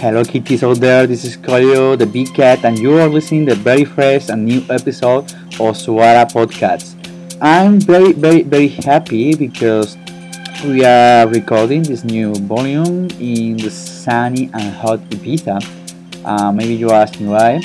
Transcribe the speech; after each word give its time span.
Hello 0.00 0.24
kitties 0.24 0.64
out 0.64 0.80
there, 0.80 1.06
this 1.06 1.26
is 1.26 1.36
Coyu, 1.36 1.98
the 1.98 2.06
big 2.06 2.32
cat, 2.32 2.64
and 2.64 2.78
you 2.78 2.98
are 2.98 3.06
listening 3.06 3.44
to 3.44 3.54
the 3.54 3.60
very 3.60 3.84
first 3.84 4.30
and 4.30 4.46
new 4.46 4.64
episode 4.70 5.30
of 5.60 5.76
Suara 5.76 6.24
PodCats. 6.24 6.96
I'm 7.38 7.78
very, 7.78 8.14
very, 8.14 8.40
very 8.40 8.68
happy 8.68 9.36
because 9.36 9.98
we 10.64 10.86
are 10.86 11.28
recording 11.28 11.82
this 11.82 12.02
new 12.02 12.32
volume 12.48 13.10
in 13.20 13.58
the 13.58 13.68
sunny 13.68 14.48
and 14.54 14.72
hot 14.72 15.00
Ibiza. 15.10 15.60
Uh, 16.24 16.50
maybe 16.50 16.74
you 16.76 16.88
are 16.88 17.02
asking 17.02 17.28
why. 17.28 17.60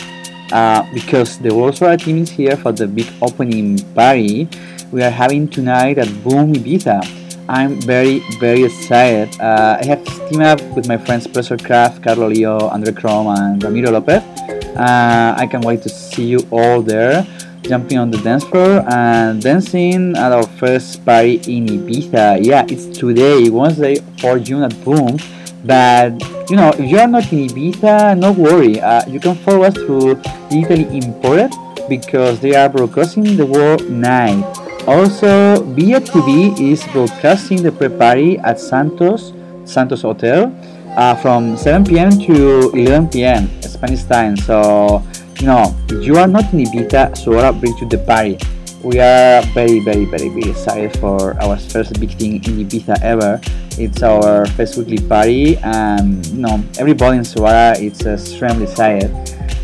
Uh, 0.51 0.83
because 0.93 1.39
the 1.39 1.55
World 1.55 1.75
Suara 1.75 1.97
team 1.97 2.17
is 2.17 2.29
here 2.29 2.57
for 2.57 2.73
the 2.73 2.85
big 2.85 3.07
opening 3.21 3.79
party 3.95 4.49
we 4.91 5.01
are 5.01 5.09
having 5.09 5.47
tonight 5.47 5.97
at 5.97 6.09
Boom 6.21 6.51
Ibiza. 6.51 6.99
I'm 7.47 7.79
very, 7.81 8.19
very 8.39 8.63
excited. 8.63 9.39
Uh, 9.39 9.77
I 9.79 9.85
teamed 10.29 10.43
up 10.43 10.61
with 10.75 10.87
my 10.87 10.97
friends 10.97 11.27
Professor 11.27 11.57
Craft, 11.57 12.03
Carlo 12.03 12.27
Lio, 12.27 12.57
Andre 12.69 12.93
Crom, 12.93 13.27
and 13.27 13.63
Ramiro 13.63 13.91
Lopez. 13.91 14.23
Uh, 14.75 15.35
I 15.37 15.47
can't 15.47 15.63
wait 15.63 15.83
to 15.83 15.89
see 15.89 16.25
you 16.25 16.39
all 16.51 16.81
there, 16.81 17.25
jumping 17.61 17.97
on 17.97 18.11
the 18.11 18.17
dance 18.17 18.43
floor 18.43 18.83
and 18.91 19.41
dancing 19.41 20.15
at 20.17 20.31
our 20.31 20.47
first 20.57 21.05
party 21.05 21.35
in 21.47 21.67
Ibiza. 21.67 22.43
Yeah, 22.43 22.65
it's 22.67 22.97
today, 22.97 23.49
Wednesday, 23.49 23.97
4 24.19 24.39
June 24.39 24.63
at 24.63 24.73
Boom. 24.83 25.17
But 25.63 26.21
you 26.49 26.55
know, 26.55 26.69
if 26.77 26.89
you 26.89 26.99
are 26.99 27.07
not 27.07 27.31
in 27.31 27.47
Ibiza, 27.47 28.17
no 28.17 28.31
worry. 28.31 28.79
Uh, 28.81 29.05
you 29.07 29.19
can 29.19 29.35
follow 29.35 29.63
us 29.63 29.73
through 29.73 30.15
Digitally 30.49 30.89
Imported 31.03 31.51
because 31.87 32.39
they 32.39 32.55
are 32.55 32.69
broadcasting 32.69 33.37
the 33.37 33.45
world 33.45 33.89
night. 33.89 34.43
Also, 34.87 35.63
Via 35.73 35.99
TV 35.99 36.53
is 36.59 36.83
broadcasting 36.93 37.63
the 37.63 37.71
pre-party 37.71 38.37
at 38.39 38.59
Santos 38.59 39.33
Santos 39.65 40.01
Hotel 40.01 40.53
uh, 40.95 41.15
from 41.15 41.57
7 41.57 41.85
p.m. 41.85 42.11
to 42.11 42.71
11 42.71 43.09
p.m. 43.09 43.49
Spanish 43.61 44.03
time. 44.03 44.37
So, 44.37 45.03
you 45.39 45.47
know, 45.47 45.75
if 45.89 46.05
you 46.05 46.17
are 46.17 46.27
not 46.27 46.51
in 46.53 46.63
Ibiza, 46.65 47.11
Suara 47.17 47.51
brings 47.57 47.79
you 47.81 47.89
the 47.89 47.99
party. 47.99 48.37
We 48.83 48.99
are 48.99 49.41
very, 49.53 49.79
very, 49.79 50.05
very, 50.05 50.29
very 50.29 50.49
excited 50.51 50.97
for 50.99 51.33
our 51.41 51.57
first 51.57 51.99
big 51.99 52.11
thing 52.11 52.35
in 52.35 52.65
Ibiza 52.65 53.01
ever. 53.01 53.41
It's 53.77 54.03
our 54.03 54.45
first 54.55 54.77
weekly 54.77 54.99
party, 54.99 55.57
and 55.57 56.25
you 56.27 56.39
know, 56.39 56.63
everybody 56.79 57.17
in 57.17 57.23
Suara 57.23 57.75
is 57.75 57.99
extremely 58.05 58.63
excited. 58.63 59.11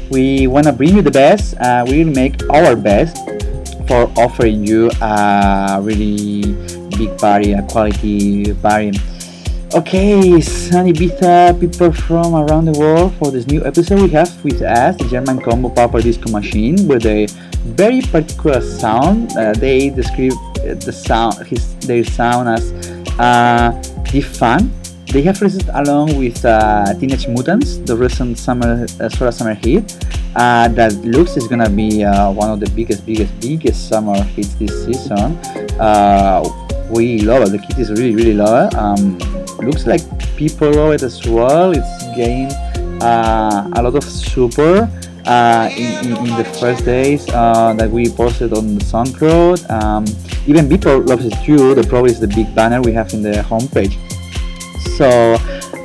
We 0.10 0.48
want 0.48 0.66
to 0.68 0.74
bring 0.74 0.96
you 0.96 1.02
the 1.02 1.12
best. 1.12 1.56
Uh, 1.56 1.86
we 1.88 2.04
will 2.04 2.12
make 2.12 2.42
our 2.52 2.76
best 2.76 3.16
for 3.88 4.12
offering 4.18 4.66
you 4.66 4.90
a 5.02 5.80
really 5.82 6.52
big 6.98 7.18
party, 7.18 7.54
a 7.54 7.64
quality 7.68 8.54
party. 8.56 8.92
Okay, 9.74 10.42
Sunny 10.42 10.92
Ibiza 10.92 11.58
people 11.58 11.94
from 11.94 12.36
around 12.36 12.66
the 12.66 12.78
world 12.78 13.16
for 13.16 13.32
this 13.32 13.48
new 13.48 13.64
episode 13.64 14.02
we 14.02 14.10
have 14.10 14.28
with 14.44 14.62
us 14.62 14.98
the 14.98 15.08
German 15.08 15.40
combo 15.40 15.70
Purple 15.70 16.02
Disco 16.02 16.30
Machine 16.30 16.76
with 16.90 17.06
a 17.06 17.26
very 17.80 18.02
particular 18.02 18.60
sound. 18.60 19.32
Uh, 19.38 19.54
they 19.54 19.90
describe 19.90 20.36
the 20.84 20.92
sound, 20.92 21.48
his, 21.48 21.74
their 21.88 22.04
sound 22.04 22.50
as 22.50 22.74
uh, 23.18 23.72
deep 24.12 24.26
fun. 24.26 24.70
They 25.08 25.22
have 25.22 25.40
released 25.40 25.70
along 25.74 26.18
with 26.20 26.44
uh, 26.44 26.94
Teenage 27.00 27.30
Mutants, 27.30 27.78
the 27.78 27.96
recent 27.96 28.38
summer 28.38 28.84
uh, 28.84 29.08
Suara 29.08 29.32
summer 29.32 29.54
hit, 29.54 29.96
uh, 30.36 30.68
that 30.68 30.92
looks 31.06 31.38
is 31.38 31.48
gonna 31.48 31.70
be 31.70 32.04
uh, 32.04 32.30
one 32.30 32.52
of 32.52 32.60
the 32.60 32.70
biggest, 32.72 33.06
biggest, 33.06 33.40
biggest 33.40 33.88
summer 33.88 34.22
hits 34.22 34.54
this 34.56 34.84
season. 34.84 35.40
Uh, 35.80 36.44
we 36.90 37.22
love 37.22 37.44
it. 37.44 37.52
The 37.52 37.74
kids 37.74 37.90
really, 37.90 38.14
really 38.14 38.34
love 38.34 38.68
it. 38.68 38.78
Um, 38.78 39.41
looks 39.64 39.86
like 39.86 40.02
people 40.36 40.72
love 40.72 40.94
it 40.94 41.04
as 41.04 41.26
well. 41.28 41.72
It's 41.72 42.16
gained 42.16 42.54
uh, 43.02 43.70
a 43.76 43.82
lot 43.82 43.96
of 43.96 44.04
support 44.04 44.90
uh, 45.26 45.70
in, 45.72 46.06
in, 46.06 46.18
in, 46.18 46.36
the 46.38 46.44
first 46.60 46.86
days 46.86 47.30
uh, 47.30 47.74
that 47.78 47.90
we 47.90 48.10
posted 48.10 48.54
on 48.54 48.76
the 48.76 48.84
SoundCloud. 48.84 49.70
Um, 49.70 50.06
even 50.48 50.68
people 50.68 51.00
love 51.02 51.24
it 51.24 51.34
too. 51.46 51.76
The 51.76 51.84
probably 51.84 52.12
is 52.12 52.20
the 52.20 52.28
big 52.28 52.54
banner 52.56 52.82
we 52.82 52.92
have 52.94 53.14
in 53.14 53.22
the 53.22 53.44
homepage. 53.44 53.98
So, 54.98 55.38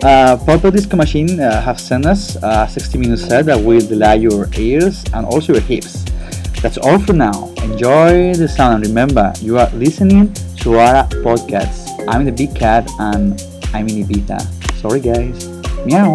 uh, 0.02 0.36
Purple 0.44 0.70
Disco 0.70 0.96
Machine 0.96 1.40
uh, 1.40 1.60
have 1.62 1.80
sent 1.80 2.06
us 2.06 2.36
a 2.42 2.68
60 2.68 2.98
minute 2.98 3.18
set 3.18 3.46
that 3.46 3.58
will 3.60 3.80
delight 3.80 4.20
your 4.20 4.48
ears 4.56 5.04
and 5.14 5.26
also 5.26 5.52
your 5.52 5.62
hips. 5.62 6.04
That's 6.62 6.78
all 6.78 6.98
for 6.98 7.12
now. 7.12 7.52
Enjoy 7.62 8.34
the 8.34 8.48
sound 8.48 8.76
and 8.76 8.86
remember, 8.86 9.32
you 9.40 9.58
are 9.58 9.70
listening 9.70 10.32
to 10.62 10.78
our 10.78 11.04
podcast. 11.22 11.86
I'm 12.08 12.24
the 12.24 12.32
big 12.32 12.54
cat 12.54 12.88
and 12.98 13.40
I'm 13.76 13.88
in 13.88 14.06
Ibiza. 14.06 14.40
Sorry 14.80 15.00
guys. 15.00 15.48
Meow. 15.84 16.14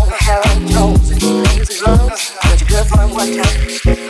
All 0.00 0.06
the 0.06 0.14
hair 0.14 0.40
on 0.46 0.62
your 0.62 0.70
toes, 0.70 1.12
things 1.12 1.68
is 1.68 1.82
love. 1.82 2.08
But 2.42 2.60
your 2.60 2.68
girlfriend. 2.70 4.09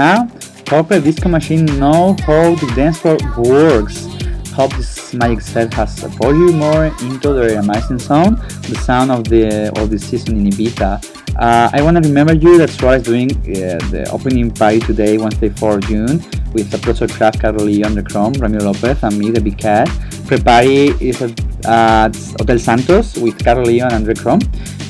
huh? 0.00 0.26
Hope 0.68 0.88
disco 1.04 1.28
machine 1.28 1.66
know 1.78 2.16
how 2.26 2.54
the 2.54 2.72
dance 2.74 2.98
floor 3.00 3.18
works. 3.36 4.08
Hope 4.54 4.72
this 4.76 5.12
magic 5.12 5.40
set 5.42 5.74
has 5.74 5.94
supported 5.94 6.38
you 6.38 6.52
more 6.52 6.86
into 6.86 7.32
the 7.34 7.58
amazing 7.58 7.98
sound, 7.98 8.38
the 8.70 8.76
sound 8.76 9.10
of 9.10 9.24
the 9.24 9.70
of 9.78 9.90
the 9.90 9.98
season 9.98 10.38
in 10.38 10.44
Ibiza. 10.50 10.90
Uh, 11.36 11.70
I 11.72 11.82
want 11.82 12.02
to 12.02 12.08
remember 12.08 12.34
you 12.34 12.58
that 12.58 12.70
Suara 12.70 12.96
is 12.96 13.02
doing 13.02 13.30
uh, 13.30 13.78
the 13.92 14.08
opening 14.12 14.50
party 14.50 14.80
today, 14.80 15.16
Wednesday 15.16 15.48
4 15.48 15.80
June, 15.80 16.22
with 16.52 16.72
Approach 16.74 17.00
Craft, 17.12 17.40
Carlo 17.40 17.64
Lio, 17.64 17.88
The 17.88 18.02
Chrome, 18.02 18.34
Ramiro 18.34 18.64
Lopez, 18.64 19.02
and 19.02 19.18
me, 19.18 19.30
the 19.30 19.40
Big 19.40 19.56
Cat. 19.56 19.88
Pre-party 20.26 20.92
is 21.00 21.22
at 21.22 21.32
uh, 21.64 22.10
Hotel 22.38 22.58
Santos 22.58 23.16
with 23.16 23.42
Carlo 23.42 23.62
Lio 23.62 23.86
and 23.88 24.04
The 24.04 24.14
Chrome. 24.14 24.40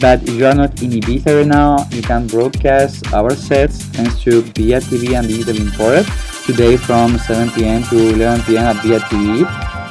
But 0.00 0.22
if 0.22 0.34
you 0.34 0.46
are 0.46 0.54
not 0.54 0.82
in 0.82 0.90
Ibiza 0.90 1.38
right 1.38 1.46
now, 1.46 1.86
you 1.90 2.02
can 2.02 2.26
broadcast 2.26 3.12
our 3.12 3.34
sets 3.36 3.89
thanks 3.92 4.22
to 4.22 4.42
Via 4.54 4.80
TV 4.80 5.18
and 5.18 5.26
Digital 5.28 5.56
Imported 5.56 6.06
today 6.46 6.76
from 6.76 7.18
7 7.18 7.50
p.m. 7.50 7.82
to 7.84 7.96
11 8.14 8.44
p.m. 8.44 8.64
at 8.64 8.82
Via 8.82 9.00
TV. 9.10 9.46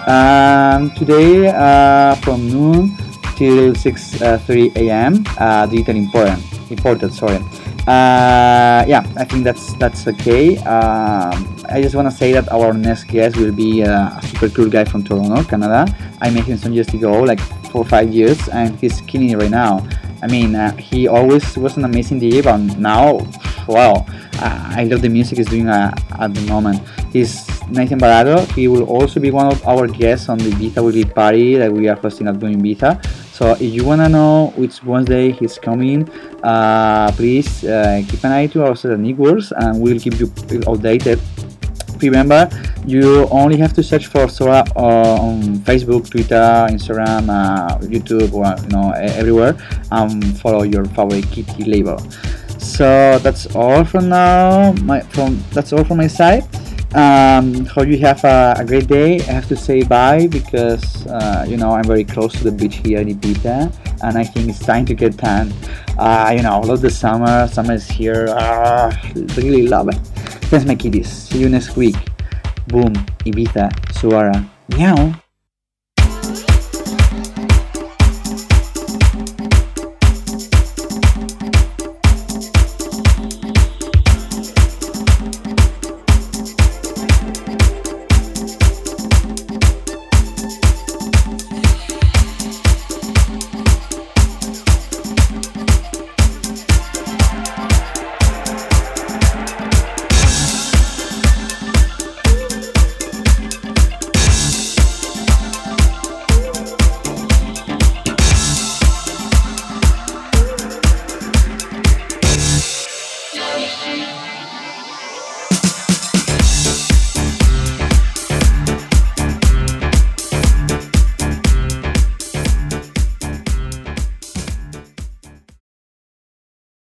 Um, 0.07 0.91
today 0.95 1.47
uh, 1.47 2.15
from 2.15 2.47
noon 2.47 2.95
till 3.37 3.73
6:30 3.73 4.75
a.m. 4.75 5.23
Uh, 5.37 5.65
digital 5.67 5.95
important 5.95 6.43
imported. 6.71 7.13
Sorry. 7.13 7.39
Uh, 7.87 8.85
yeah, 8.85 9.01
I 9.17 9.25
think 9.25 9.43
that's 9.43 9.73
that's 9.75 10.07
okay. 10.07 10.57
Um, 10.67 11.57
I 11.69 11.81
just 11.81 11.95
want 11.95 12.09
to 12.09 12.15
say 12.15 12.31
that 12.33 12.51
our 12.51 12.73
next 12.73 13.05
guest 13.05 13.37
will 13.37 13.51
be 13.53 13.83
uh, 13.83 14.17
a 14.17 14.21
super 14.27 14.49
cool 14.49 14.69
guy 14.69 14.85
from 14.85 15.03
Toronto, 15.03 15.43
Canada. 15.43 15.87
I 16.21 16.29
met 16.29 16.45
him 16.45 16.57
some 16.57 16.73
years 16.73 16.93
ago, 16.93 17.21
like 17.23 17.39
four 17.71 17.81
or 17.81 17.89
five 17.89 18.09
years, 18.13 18.37
and 18.49 18.77
he's 18.79 19.01
it 19.01 19.35
right 19.37 19.49
now. 19.49 19.87
I 20.21 20.27
mean, 20.27 20.55
uh, 20.55 20.75
he 20.75 21.07
always 21.07 21.57
was 21.57 21.77
an 21.77 21.85
amazing 21.85 22.19
DJ, 22.19 22.43
but 22.43 22.57
now, 22.77 23.19
wow, 23.67 24.05
uh, 24.41 24.73
I 24.75 24.83
love 24.85 25.01
the 25.01 25.09
music 25.09 25.37
he's 25.37 25.47
doing 25.47 25.67
uh, 25.67 25.91
at 26.19 26.33
the 26.33 26.41
moment. 26.41 26.81
He's 27.11 27.47
Nathan 27.69 27.99
Barato. 27.99 28.45
He 28.53 28.67
will 28.67 28.83
also 28.83 29.19
be 29.19 29.31
one 29.31 29.47
of 29.47 29.65
our 29.67 29.87
guests 29.87 30.29
on 30.29 30.37
the 30.37 30.51
Ibiza 30.51 30.83
Weekly 30.83 31.05
Party 31.05 31.55
that 31.55 31.71
we 31.71 31.87
are 31.87 31.95
hosting 31.95 32.27
at 32.27 32.39
Booom 32.39 32.61
Ibiza. 32.61 33.03
So 33.33 33.51
if 33.51 33.61
you 33.61 33.85
wanna 33.85 34.09
know 34.09 34.53
which 34.57 34.83
Wednesday 34.83 35.31
he's 35.31 35.57
coming, 35.57 36.09
uh, 36.43 37.11
please 37.13 37.63
uh, 37.63 38.03
keep 38.07 38.23
an 38.23 38.31
eye 38.31 38.47
to 38.47 38.65
our 38.65 38.75
social 38.75 38.97
networks 38.97 39.53
and 39.55 39.79
we'll 39.79 39.99
keep 39.99 40.19
you 40.19 40.27
updated. 40.67 41.19
Remember, 42.01 42.49
you 42.85 43.27
only 43.29 43.57
have 43.57 43.73
to 43.73 43.83
search 43.83 44.07
for 44.07 44.27
Suara 44.27 44.67
uh, 44.75 45.21
on 45.21 45.59
Facebook, 45.67 46.09
Twitter, 46.09 46.67
Instagram, 46.71 47.27
uh, 47.27 47.77
YouTube, 47.79 48.31
or 48.33 48.55
you 48.63 48.69
know 48.69 48.91
everywhere, 48.91 49.57
and 49.91 50.23
follow 50.39 50.63
your 50.63 50.85
favorite 50.85 51.29
kitty 51.29 51.65
label. 51.65 51.99
So 52.69 53.19
that's 53.19 53.55
all 53.55 53.83
from 53.83 54.09
now. 54.09 54.73
My 54.83 55.01
from 55.01 55.43
that's 55.51 55.73
all 55.73 55.83
from 55.83 55.97
my 55.97 56.07
side. 56.07 56.43
Um, 56.95 57.65
hope 57.65 57.87
you 57.87 57.99
have 57.99 58.23
a, 58.23 58.55
a, 58.57 58.65
great 58.65 58.87
day. 58.87 59.19
I 59.19 59.31
have 59.37 59.47
to 59.49 59.55
say 59.55 59.83
bye 59.83 60.25
because 60.25 61.05
uh, 61.05 61.45
you 61.47 61.57
know 61.57 61.71
I'm 61.71 61.83
very 61.83 62.03
close 62.03 62.33
to 62.33 62.43
the 62.43 62.51
beach 62.51 62.77
here 62.77 62.99
in 62.99 63.09
Ibiza, 63.09 63.69
and 64.01 64.17
I 64.17 64.23
think 64.23 64.49
it's 64.49 64.59
time 64.59 64.85
to 64.85 64.95
get 64.95 65.17
tan. 65.17 65.53
Uh, 65.97 66.33
you 66.35 66.41
know, 66.41 66.61
love 66.61 66.81
the 66.81 66.89
summer. 66.89 67.47
Summer 67.47 67.73
is 67.73 67.87
here. 67.87 68.27
Uh, 68.29 68.95
really 69.37 69.67
love 69.67 69.89
it. 69.89 69.99
Thanks, 70.49 70.65
my 70.65 70.75
kitties. 70.75 71.09
See 71.09 71.39
you 71.39 71.49
next 71.49 71.75
week. 71.75 71.97
Boom, 72.67 72.93
Ibiza, 73.25 73.69
Suara. 73.93 74.47
Meow. 74.69 75.13